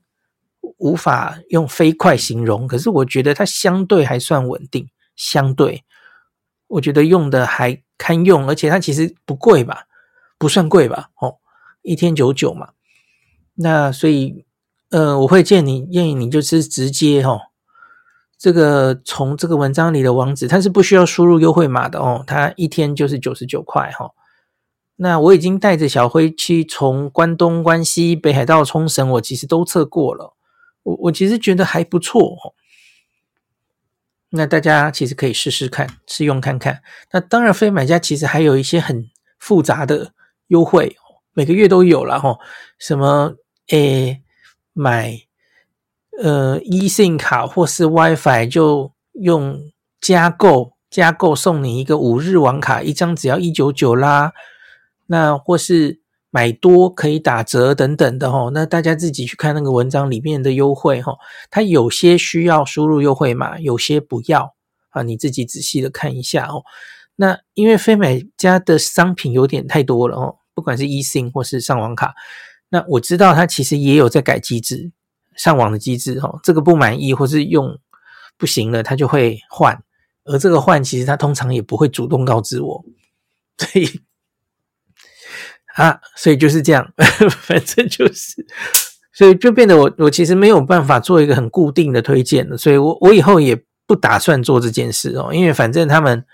[0.77, 5.83] 无法用飞快形容，可是我觉得它相对还算稳定，相对。
[6.67, 9.83] 我觉得用的还堪用，而且它其实不贵吧，
[10.37, 11.37] 不算贵吧，哦，
[11.81, 12.69] 一天九九嘛，
[13.55, 14.45] 那所以，
[14.89, 17.39] 呃，我会建议你，建议你就是直接哦，
[18.37, 24.11] 这个从这个文章里的网址，它是不需要输入优惠码的哦，它一天就是九十九块哈。
[24.97, 30.35] 那我已经带着小辉去从关东、关西、北海道、冲绳，我其实都测过了，
[30.83, 32.55] 我我其实觉得还不错哦。
[34.29, 36.81] 那大家其实可以试试看，试用看看。
[37.11, 40.13] 那当然，非买家其实还有一些很复杂的
[40.47, 40.95] 优惠，
[41.33, 42.37] 每个月都有了哈。
[42.77, 43.35] 什么
[43.69, 44.21] 诶，
[44.73, 45.19] 买
[46.21, 49.59] 呃 e 信卡或是 WiFi 就用
[49.99, 54.33] 加购，加购送你一个五日网卡，一张只要一九九啦。
[55.07, 56.01] 那或是。
[56.31, 61.15] 买多可以打折等等的齁，那大家自己去看那个文章里面的优惠齁，
[61.49, 64.53] 它有些需要输入优惠码，有些不要
[64.89, 66.65] 啊，你自己仔细的看一下哦。
[67.15, 72.13] 那因为非买家的商品有点太多了哦，不管是 eSIM 或是上网卡，
[72.69, 74.91] 那我知道它其实也有在改机制，
[75.35, 77.79] 上网的机制哦，这个不满意或是用
[78.37, 79.81] 不行了，它就会换，
[80.23, 82.85] 而这个换其实它通常也不会主动告知我，
[83.57, 84.01] 所以。
[85.75, 86.89] 啊，所以就是这样，
[87.41, 88.47] 反正就是，
[89.13, 96.25] 所以就变得我我其实没有办法做一个很固定的推荐的，所以我我以后也不打算做这件事哦，因为反正他们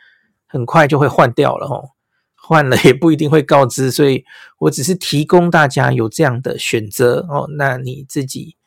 [0.51, 1.91] 很快就会换掉了哦，
[2.35, 4.25] 换了也不一定会告知，所以
[4.59, 8.57] 我只是提供大家有这样的选择哦，那你自己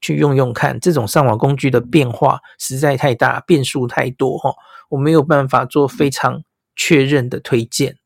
[0.00, 4.54] 去用用看，这种上网工具的变化实在太大，变数太多哦，
[4.90, 6.44] 我没有办法做非常
[6.76, 7.96] 确认的推荐。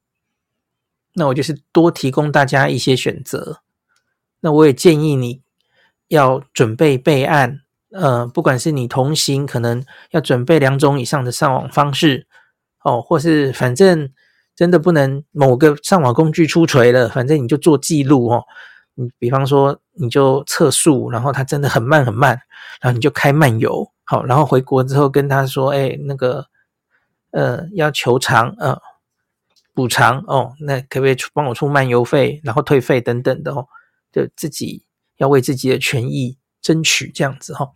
[1.14, 3.60] 那我就是多提供大家一些选择。
[4.40, 5.42] 那我也建议你
[6.08, 12.26] 要准备备案，呃，不管是你同行，可能要准备两种以上的上网方式，
[12.84, 14.10] 哦，或是反正
[14.54, 18.44] 真的不能某个上网工具出锤了，反正你就做记录哦。
[18.94, 22.40] 你比方说，你就测速，然后它真的很慢很慢，
[22.80, 26.46] 然后你就开慢游，好，然后回国之后跟他说，哎，那个，
[27.30, 28.80] 呃，要求偿，呃。
[29.74, 33.66] 补偿哦，那可不可以出帮我出漫游费，然后退费等等的哦？
[34.12, 34.84] 就自己
[35.16, 37.70] 要为自己的权益争取这样子哈、哦。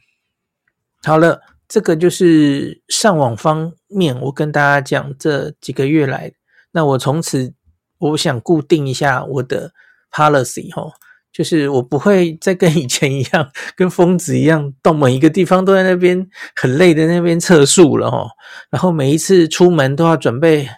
[1.03, 6.33] 好了，这个就是上网方面，我跟大家讲这几个月来，
[6.73, 7.55] 那我从此
[7.99, 9.73] 我想固定一下我的
[10.11, 10.93] policy 哈、哦，
[11.33, 18.29] 就是我不会再跟以前一样，跟疯子一样，到每一个地方都在那边很累的那边测速了哈、哦，
[18.71, 20.69] 然后每一次出门都要准备。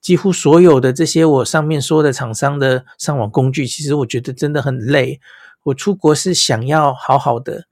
[0.00, 5.20] 几乎所有的这些我上面说的厂商的上网工具，其实我觉得真的很累。
[5.64, 7.64] 我出国是想要好好的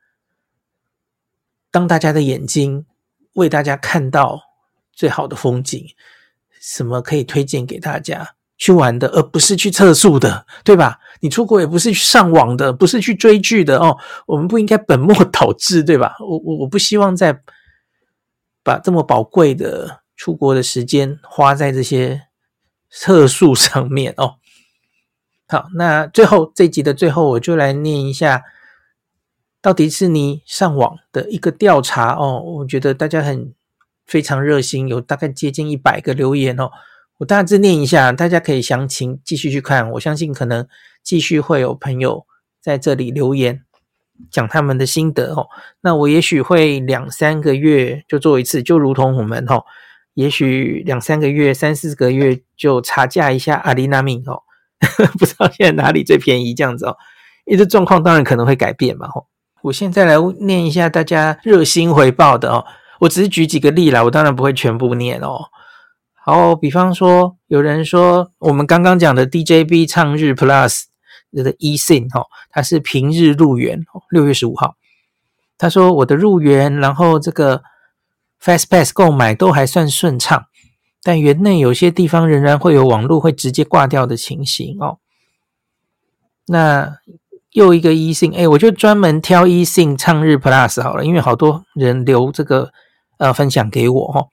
[1.70, 2.86] 当大家的眼睛，
[3.34, 4.40] 为大家看到
[4.92, 5.86] 最好的风景，
[6.60, 10.98] 什么可以推荐给大家去玩的，而不是去测速的，对吧？
[11.20, 13.96] 你出国也不是去上网的，不是去追剧的哦。
[14.26, 16.16] 我们不应该本末倒置，对吧？
[16.20, 17.42] 我我我不希望再
[18.62, 20.00] 把这么宝贵的。
[20.18, 22.22] 出国的时间花在这些
[22.90, 24.34] 测速上面哦。
[25.46, 28.42] 好，那最后这集的最后，我就来念一下，
[29.68, 32.40] 到迪士尼上网的一个调查哦。
[32.40, 33.52] 我觉得大家很
[34.06, 36.70] 非常热心，有大概接近一百个留言哦。
[37.18, 39.90] 我大致念一下，大家可以详情继续去看。
[39.90, 40.66] 我相信可能
[41.02, 42.24] 继续会有朋友
[42.62, 43.62] 在这里留言。
[44.30, 45.48] 讲他们的心得哦。
[45.82, 49.64] 那我也许会两三个月就做一次，就如同我们哦。
[50.14, 54.42] 也许两三个月、三四个月就查价一下阿里纳米哦，
[55.20, 56.96] 不知道现在哪里最便宜这样子哦。
[57.44, 59.26] 因为这状况当然可能会改变嘛吼。
[59.62, 62.64] 我现在来念一下大家热心回报的哦，
[63.00, 65.46] 我只是举几个例啦，我当然不会全部念哦。
[66.14, 70.84] 好，比方说有人说我们刚刚讲的 DJB 唱日 Plus
[71.34, 74.76] 这个 eSIM 哈，他是平日入园，六月十五号，
[75.56, 77.62] 他说我的入园，然后这个
[78.42, 80.46] FastPass 购买都还算顺畅，
[81.02, 84.98] 但园内有些地方仍然会有网络会直接挂掉的情形哦。
[86.46, 86.98] 那
[87.52, 92.70] 又一个 eSIM，哎，我就专门挑 eSIM 畅日 Plus 好了，因为好多人留这个
[93.18, 94.26] 呃分享给我哈。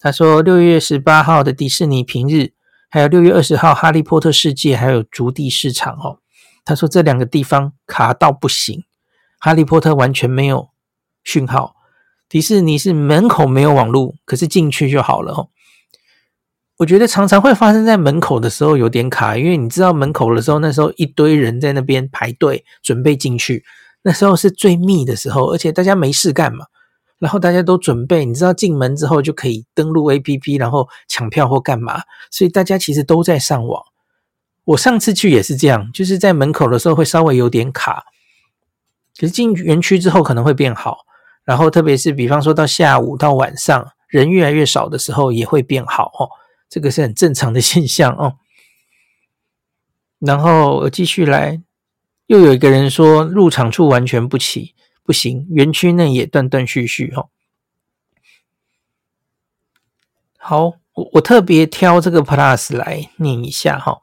[0.00, 2.52] 他说六月十八号的迪士尼平日，
[2.88, 6.18] 还有六月二十号哈利波特世界，还有筑地市场哦。
[6.64, 8.84] 他说这两个地方卡到不行，
[9.40, 10.68] 哈利波特完全没有
[11.24, 11.74] 讯号，
[12.28, 15.48] 迪士尼是门口没有网络，可是进去就好了哦。
[16.78, 23.64] 我觉得常常会发生在门口的时候有点卡，因为你知道门口的时候，那时候一堆人在那边排队准备进去，
[24.02, 26.66] 那时候是最密的时候，而且大家没事干嘛，
[27.18, 33.82] 然后大家都准备，你知道进门之后就可以登录 APP，然后抢票或干嘛，所以大家其实都在上网。
[34.64, 38.04] 我上次去也是这样，就是在门口的时候会稍微有点卡，
[39.18, 40.98] 可是进园区之后可能会变好，
[41.42, 46.30] 然后特别是比方说到下午到晚上人越来越少的时候也会变好哦。
[46.68, 48.38] 这个是很正常的现象哦。
[50.18, 51.62] 然后继续来，
[52.26, 57.28] 又有一个人说入场处完全不齐，不行，园区内也断断续续哦。
[60.36, 64.02] 好，我我特别挑这个 Plus 来念一下哈。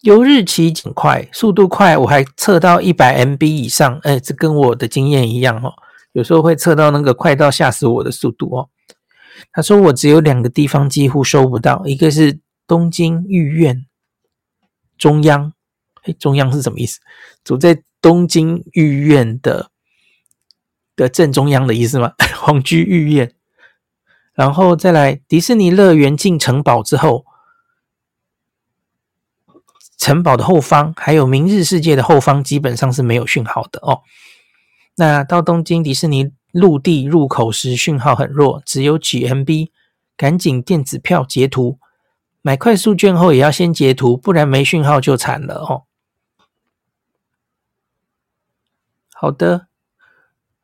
[0.00, 5.74] 由日期紧快，速度快，我还测到一百 MB 以上，哎，这跟我的经验一样哦。
[6.12, 8.70] 有时候会测到那个快到吓死我的速度哦。
[9.52, 13.86] 他说：“我只有两个地方几乎收不到，一个是东京御苑
[14.96, 15.52] 中央，
[16.02, 17.00] 哎，中央是什么意思？
[17.44, 19.70] 走在东京御苑的
[20.96, 22.14] 的正中央的意思吗？
[22.36, 23.32] 皇居御苑，
[24.34, 27.24] 然后再来迪士尼乐园进城堡之后，
[29.96, 34.02] 城堡的后方还有明日世界的后方基本上是没有讯号的哦。
[34.96, 39.70] 那到东京迪士尼。”陆地入口时讯号很弱，只有几 MB，
[40.16, 41.78] 赶紧电子票截图，
[42.42, 45.84] 买快速券后也要先截图，不然没讯号就惨了哦。
[49.12, 49.66] 好的，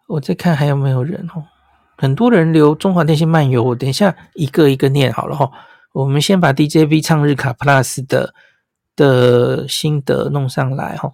[0.06, 1.44] 我再看还有没有人哦，
[1.96, 5.50] 很多人留中华电信漫游，我等一下一个一个念好了哈。
[5.92, 8.34] 我们先把 DJV 唱日卡 Plus 的
[8.96, 11.12] 的心得弄上来哈。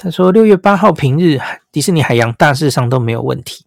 [0.00, 1.40] 他说：“六月八号平日，
[1.72, 3.66] 迪士尼海洋大致上都没有问题。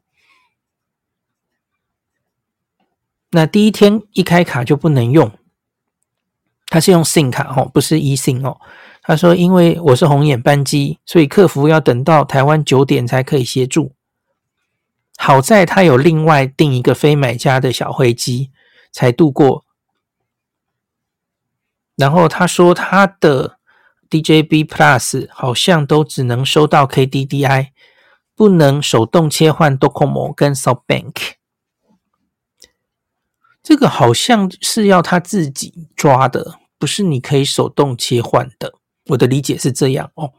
[3.31, 5.29] 那第一天一开卡就不能用，
[6.67, 8.61] 他是用 SIM 卡哦，不是 eSIM 哦。
[9.01, 13.93] 他说，因为我是红眼班机，所以客服要等到台湾九点才可以协助。
[15.17, 18.51] 好在他有另外订一个非买家的小飞机，
[18.93, 19.65] 才度过。
[21.97, 23.57] 然后他说他的。”
[24.11, 27.69] DJB Plus 好像都只能收到 KDDI，
[28.35, 31.13] 不能手动切换 Docomo 跟 SoftBank。
[33.63, 38.73] 这个好像是要他自己抓的，不是你可以手动切换的。
[39.05, 40.33] 我的理解是这样哦。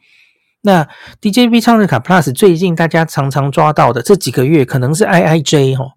[0.61, 0.87] 那
[1.21, 5.93] DJB 畅日卡 Plus 最近大家常常抓到的这几个月，可能是 IIJ 哦。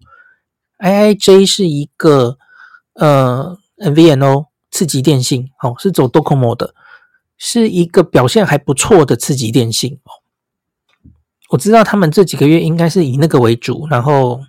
[0.78, 2.38] IIJ 是一个
[2.94, 6.74] 呃 MVNO 次级电信，哦，是走 Docomo 的。
[7.38, 9.98] 是一个表现还不错的次级电信，
[11.50, 14.40] 我知道他们这几个月应该是以那个为主，然后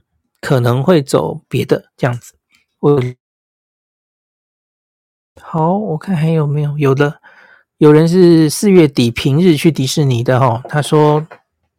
[0.41, 2.35] 可能会走别的这样子。
[2.79, 3.01] 我
[5.41, 6.77] 好，我看还有没有？
[6.77, 7.21] 有的，
[7.77, 11.27] 有人是四月底平日去迪士尼的哈，他说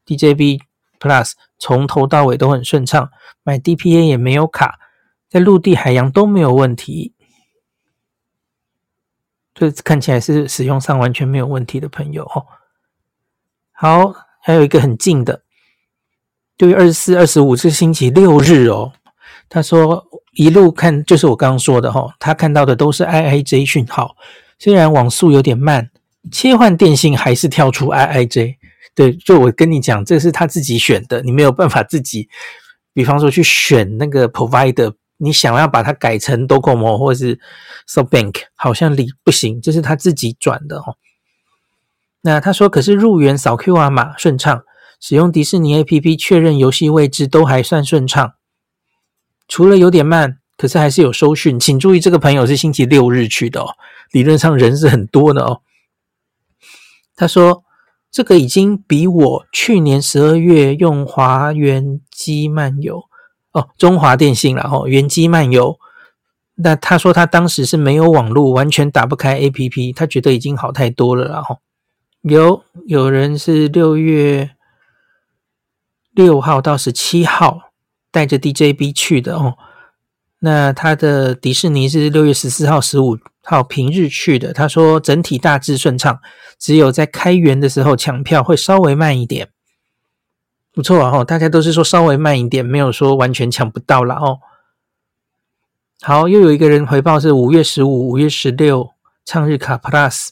[0.06, 0.60] DJB
[1.00, 3.10] Plus 从头到尾都很顺畅，
[3.42, 4.78] 买 DPA 也没有卡，
[5.28, 7.14] 在陆地海洋都没有问题。
[9.58, 12.46] 这看起来是使用上完全没有问题的朋友哦。
[13.72, 15.42] 好，还有一个很近的，
[16.58, 18.92] 六月二十四、二十五是星期六日哦。
[19.48, 24.14] 他说一路看就是我刚刚说的哈，他看到的都是 IIJ 讯号，
[24.58, 25.90] 虽然网速有点慢，
[26.30, 28.56] 切换电信还是跳出 IIJ。
[28.94, 32.28] 对，就我跟你讲，这是他自己选的，你没有办法自己，
[32.92, 34.94] 比方说去选那个 provider。
[35.18, 37.38] 你想要把它改成 Docomo 或是
[37.88, 40.96] SoftBank，好像理不行，这是他自己转的哦。
[42.22, 44.62] 那他说，可是入园扫 QR 码顺畅，
[45.00, 48.34] 使用迪士尼 APP 确认游戏位置都还算顺畅，
[49.46, 51.58] 除了有点慢，可是还是有收讯。
[51.58, 53.74] 请注意，这个朋友是星期六日去的哦，
[54.10, 55.62] 理论上人是很多的哦。
[57.16, 57.64] 他说，
[58.10, 63.07] 这个已经比我去年十二月用华元机漫游。
[63.58, 65.78] 哦，中华电信然后原机漫游
[66.60, 71.28] 那他说他当时是没有网络，完全打不开 APP，他觉得已经好太多了。
[71.28, 71.58] 然后
[72.22, 74.50] 有有人是六月
[76.12, 77.70] 六号到十七号
[78.10, 79.54] 带着 DJB 去的哦。
[80.40, 84.52] 那他的迪士尼是六月十四号、十五号平日去的。
[84.52, 86.18] 他说整体大致顺畅，
[86.58, 89.48] 只有在开园的时候抢票会稍微慢一点。
[90.78, 94.38] 不错啊，大家都是说稍微慢一点，没有说完全抢不到了哦。
[96.02, 98.92] 好，又有一个人回报是五月十五、五月十六
[99.24, 100.28] 畅日卡 Plus，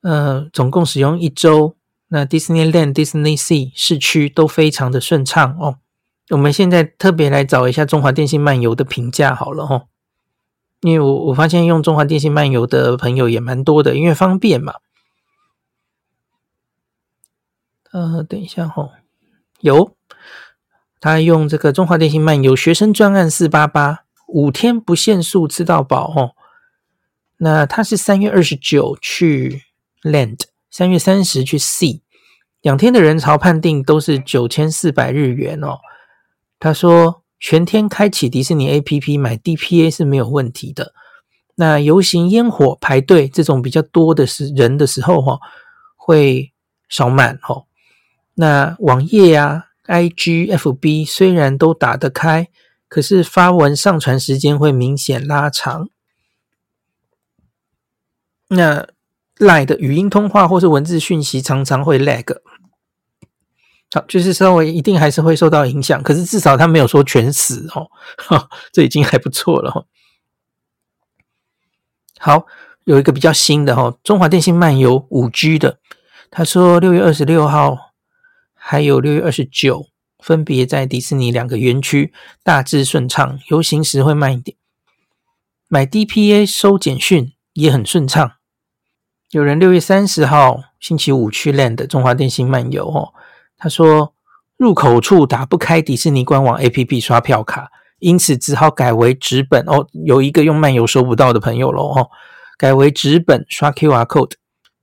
[0.00, 1.76] 呃，总共使用一周。
[2.08, 5.80] 那 Disneyland、Disney Sea 市区都非常的顺畅哦。
[6.30, 9.88] 我们现在特别来找一下中华电信漫游的评价好了哦，
[10.80, 14.76] 因为我我发现用中华电信漫游的朋友也蛮多的，因为方便嘛。
[17.92, 18.92] 呃，等一下哦，
[19.60, 19.96] 有
[21.00, 24.04] 他用这个中华电信漫游学生专案四八八。
[24.28, 26.32] 五天不限速吃到饱哦，
[27.36, 29.62] 那他是三月二十九去
[30.02, 32.00] Land，三月三十去 Sea，
[32.60, 35.78] 两天的人潮判定都是九千四百日元哦。
[36.58, 40.92] 他说全天开启迪士尼 APP 买 DPA 是没有问题的。
[41.54, 45.38] 那游行烟火排队这种比较多的是人的时候哈，
[45.94, 46.52] 会
[46.88, 47.66] 少满哦。
[48.36, 52.48] 那网页呀、啊、IG、FB 虽然都打得开。
[52.88, 55.88] 可是发文上传时间会明显拉长，
[58.46, 58.86] 那
[59.38, 62.38] LINE 的语音通话或是文字讯息常常会 lag，
[63.92, 66.00] 好，就是稍微一定还是会受到影响。
[66.00, 67.90] 可是至少他没有说全死哦，
[68.72, 69.86] 这已经还不错了哦。
[72.20, 72.46] 好，
[72.84, 75.80] 有一个比较新的哦，中华电信漫游五 G 的，
[76.30, 77.85] 他说六月二十六号
[78.68, 79.86] 还有六月二十九。
[80.18, 82.12] 分别在迪士尼两个园区
[82.42, 84.56] 大致顺畅，游行时会慢一点。
[85.68, 88.32] 买 DPA 收简讯也很顺畅。
[89.30, 93.12] 有人六月三十号星期五去 Land 中华电信漫游哦，
[93.56, 94.14] 他说
[94.56, 99.86] 入口处打不开迪士尼官网 APP 刷票卡，因此只好改为纸本哦。
[99.92, 102.10] 有一个用漫游收不到的朋友喽哦，
[102.58, 104.32] 改为纸本刷 QR code。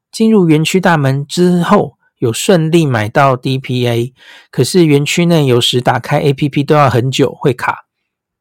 [0.09, 1.97] 进入园区大门之后。
[2.23, 4.13] 有顺利买到 DPA，
[4.49, 7.85] 可是园区内有时打开 APP 都要很久，会卡。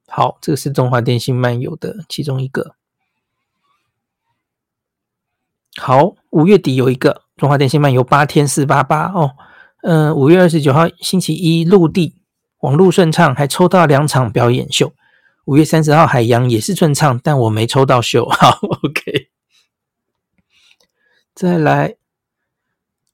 [0.06, 2.76] 好，这个是中华电信漫游的其中一个。
[5.76, 9.32] 好，五月底有一个中华电信漫游八天四八八哦，
[9.82, 12.14] 嗯、呃，五月二十九号星期一陆地
[12.60, 14.92] 网络顺畅，还抽到两场表演秀。
[15.46, 18.28] 五月三十号海洋也是顺畅，但我没抽到秀。
[18.28, 19.30] 好，OK，
[21.34, 21.96] 再来。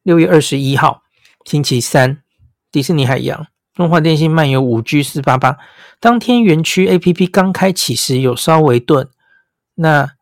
[0.09, 1.03] 六月二十一号，
[1.45, 2.23] 星期三，
[2.73, 5.59] 迪士尼海洋中华电信漫游五 G 四八八，
[6.01, 9.11] 当天园区 APP 刚开启时有稍微顿，
[9.75, 10.13] 那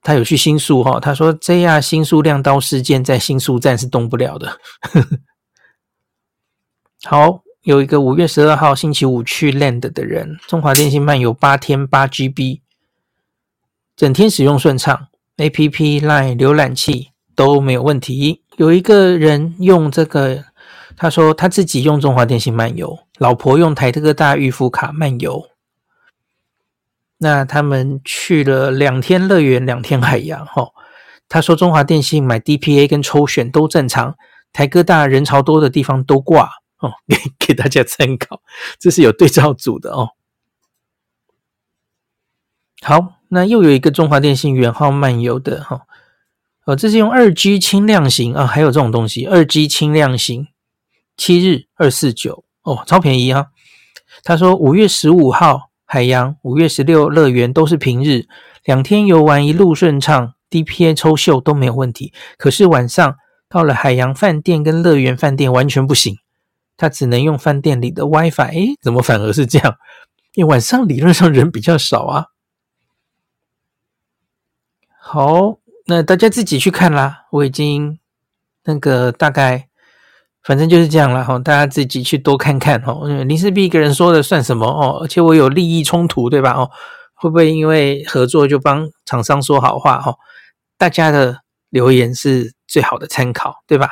[0.00, 4.58] 他有去新宿哈，他说 JR 新宿亮刀事件在新宿站是动不了的。
[7.04, 12.62] 好，有一个五月十二号星期五去 Land 的人，中华电信漫游八天八 GB，
[13.94, 18.44] 整天使用顺畅，APP、Line 浏览器都没有问题。
[18.58, 20.44] 有一个人用这个，
[20.96, 25.48] 他说他自己用中华电信漫游，老婆用台特大预付卡漫游。
[27.18, 30.44] 那他们去了两天乐园，两天海洋。
[30.44, 30.72] 哈，
[31.28, 34.16] 他说中华电信买 DPA 跟抽选都正常，
[34.52, 36.50] 台哥大人潮多的地方都挂
[36.80, 38.42] 哦， 给给大家参考，
[38.80, 40.10] 这是有对照组的哦。
[42.82, 45.82] 好，那又有一个中华电信远号漫游的哈。
[46.76, 50.48] 这是用二 G 轻量型啊，还有这种东西，二 G 轻量型，
[51.16, 53.46] 七日二四九哦，超便宜啊！
[54.22, 58.26] 他说五月十五号海洋，五月十六乐园都是平日，
[58.64, 62.12] 两天游玩一路顺畅，DPA 抽秀都没有问题。
[62.36, 63.16] 可是晚上
[63.48, 66.16] 到了海洋饭店跟乐园饭店完全不行，
[66.76, 68.50] 他只能用饭店里的 WiFi。
[68.52, 69.76] 诶，怎么反而是这样？
[70.34, 72.26] 因为晚上理论上人比较少啊。
[75.00, 75.60] 好。
[75.90, 77.98] 那大家自己去看啦，我已经
[78.64, 79.68] 那个大概，
[80.42, 83.08] 反正就是这样了哈，大家自己去多看看哦。
[83.24, 84.98] 林氏璧一个人说的算什么哦？
[85.00, 86.52] 而且我有利益冲突对吧？
[86.52, 86.70] 哦，
[87.14, 90.18] 会不会因为合作就帮厂商说好话哦？
[90.76, 93.88] 大家的留言是最好的参考对吧？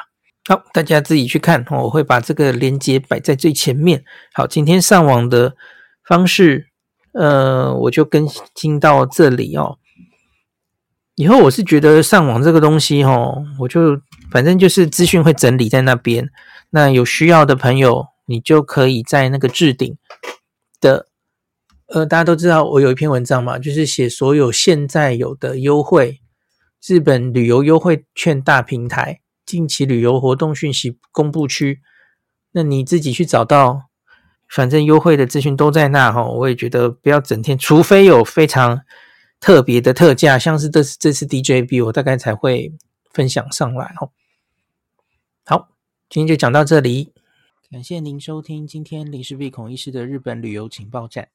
[0.47, 4.05] 好，大家自己去看，我会把这个链接摆在最前面。
[4.35, 5.57] 好，今天上网的
[6.05, 6.67] 方式，
[7.15, 9.79] 呃，我就更新到这里哦。
[11.17, 14.01] 以后我是觉得上网这个东西齁，我就
[14.31, 16.29] 反正就是资讯会整理在那边，
[16.71, 19.97] 那有需要的朋友，你就可以在那个置顶
[20.79, 21.07] 的
[21.87, 26.21] 呃，大家都知道我有一篇文章嘛，就是写所有现在有的优惠，
[26.87, 31.81] 日本旅游优惠券大平台近期旅游活动讯息公布区，
[32.53, 33.85] 那你自己去找到，
[34.49, 36.25] 反正优惠的资讯都在那哈。
[36.25, 38.81] 我也觉得不要整天，除非有非常
[39.41, 42.73] 特别的特价，像是这次这次 DJB，我大概才会
[43.13, 44.11] 分享上来哦。
[45.45, 45.69] 好，
[46.09, 47.13] 今天就讲到这里，
[47.71, 51.29] 感谢您收听今天林氏璧孔医师的日本旅游情报站。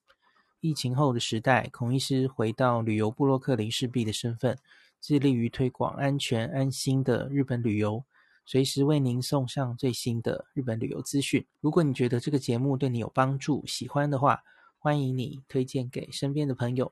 [0.59, 4.57] 疫情后的时代，孔医师回到旅游部落客林氏璧的身份，
[4.99, 8.03] 致力于推广安全安心的日本旅游，
[8.45, 11.43] 随时为您送上最新的日本旅游资讯。
[11.61, 14.43] 如果你觉得这个节目对你有帮助，喜欢的话，
[14.77, 16.91] 欢迎你推荐给身边的朋友，